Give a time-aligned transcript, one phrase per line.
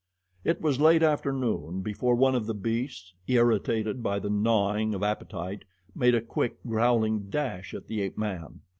[0.43, 5.63] It was late afternoon before one of the beasts, irritated by the gnawing of appetite,
[5.93, 8.61] made a quick, growling dash at the ape man.